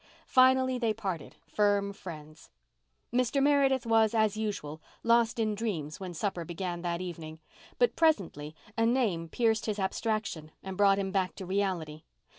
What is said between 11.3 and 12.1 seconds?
to reality.